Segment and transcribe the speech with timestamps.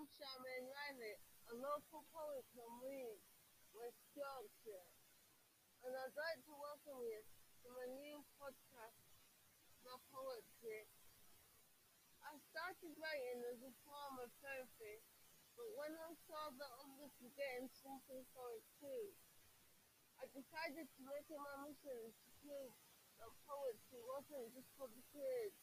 [0.00, 1.12] I'm Charmaine Riley,
[1.52, 3.20] a local poet from Leeds,
[3.76, 4.88] West Yorkshire,
[5.84, 8.96] and I'd like to welcome you to my new podcast,
[9.84, 10.88] My Poetry.
[12.24, 15.04] I started writing as a form of therapy,
[15.52, 19.12] but when I saw that others were getting something for it too,
[20.16, 22.72] I decided to make it my mission to prove
[23.20, 25.60] that poetry wasn't just for the kids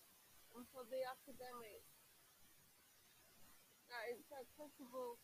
[0.54, 1.97] and for the academics
[3.92, 5.20] that it's accessible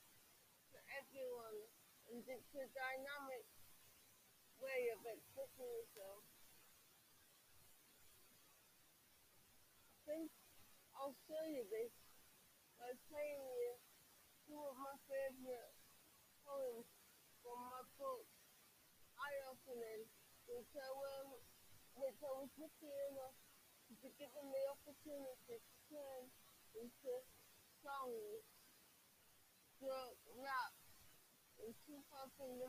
[0.71, 1.59] to everyone
[2.11, 3.45] and it's a dynamic
[4.59, 6.23] way of expressing yourself.
[9.91, 10.27] I think
[10.95, 11.91] I'll show you this
[12.75, 13.71] by playing you
[14.47, 15.75] two of my favourite
[16.43, 16.87] poems
[17.39, 18.27] from my book,
[19.15, 20.03] Eye Opening,
[20.51, 21.39] which I, will,
[21.95, 23.35] which I was lucky enough
[23.87, 26.21] to be given the opportunity to turn
[26.75, 27.22] into
[28.03, 28.43] songs
[30.35, 30.75] rap
[31.63, 32.67] in 2005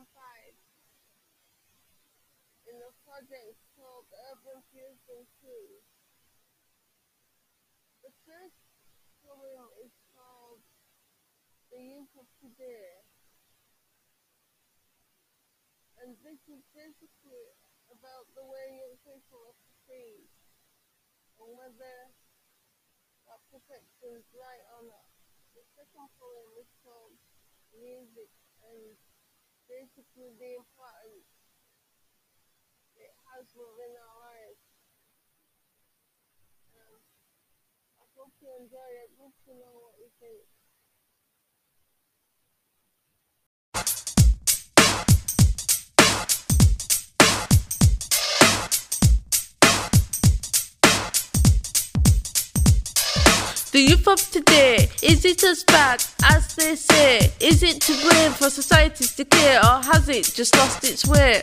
[2.71, 5.51] in a project called Urban Fusion 2.
[8.07, 8.63] The first
[9.27, 10.63] poem is called
[11.67, 13.03] The Youth of Today.
[15.99, 17.47] And this is basically
[17.91, 20.31] about the way young people are perceived
[21.43, 21.95] and whether
[23.27, 25.14] that perception is right or not
[25.55, 25.63] the
[26.19, 27.15] poem is called
[27.71, 28.31] Music
[28.67, 28.99] and
[29.71, 31.31] basically the importance
[32.99, 34.63] it has within our lives.
[36.75, 36.99] Um,
[37.99, 39.15] I hope you enjoy it.
[39.15, 40.43] Love to know what you think.
[53.75, 57.29] The youth of today, is it as bad as they say?
[57.41, 61.41] Is it to blame for society's decay or has it just lost its way?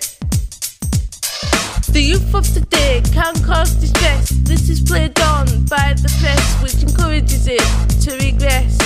[1.92, 4.30] The youth of today can cause distress.
[4.30, 7.60] This is played on by the press, which encourages it
[8.00, 8.78] to regress.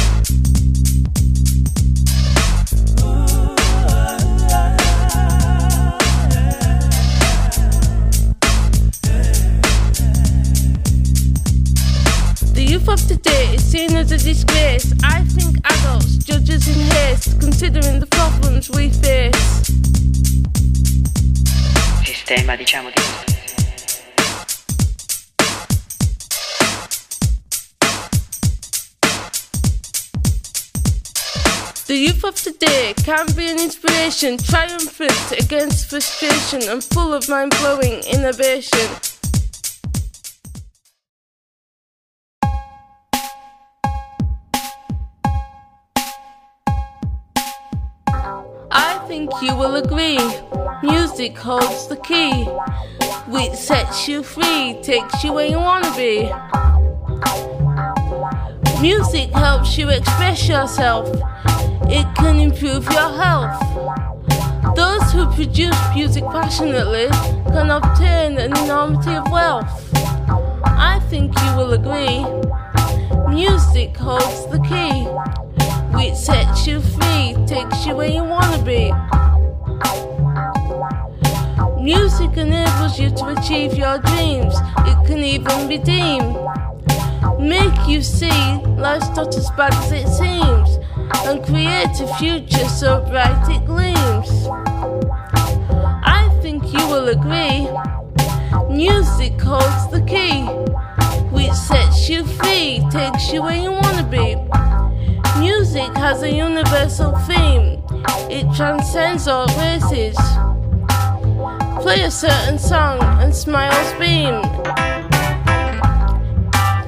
[13.77, 14.93] Seen as a disgrace.
[15.03, 19.37] I think adults judge us in haste, considering the problems we face.
[22.05, 23.03] Sistema, diciamo di
[31.87, 37.55] The youth of today can be an inspiration, triumphant against frustration and full of mind
[37.61, 39.16] blowing innovation.
[49.07, 50.19] Think you will agree.
[50.83, 52.45] Music holds the key,
[53.31, 56.29] which sets you free, takes you where you wanna be.
[58.83, 61.09] Music helps you express yourself,
[61.89, 63.61] it can improve your health.
[64.75, 67.07] Those who produce music passionately
[67.53, 69.89] can obtain an enormity of wealth.
[70.65, 72.27] I think you will agree.
[73.33, 75.07] Music holds the key,
[75.97, 78.93] which sets you free, takes you where you wanna be.
[81.83, 84.55] Music enables you to achieve your dreams.
[84.91, 86.37] It can even be deemed.
[87.41, 90.79] Make you see life's not as bad as it seems.
[91.27, 94.31] And create a future so bright it gleams.
[96.05, 97.69] I think you will agree.
[98.69, 100.45] Music holds the key,
[101.31, 104.37] which sets you free, takes you where you wanna be.
[105.39, 107.83] Music has a universal theme,
[108.31, 110.17] it transcends all races.
[111.83, 114.35] Play a certain song and smiles beam.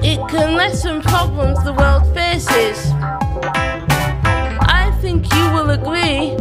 [0.03, 2.91] It can lessen problems the world faces.
[4.67, 6.35] I think you will agree.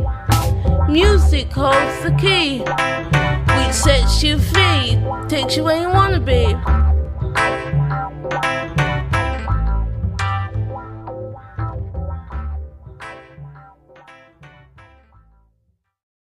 [0.88, 2.60] Music holds the key,
[3.58, 4.98] which sets you free,
[5.28, 6.56] takes you where you wanna be.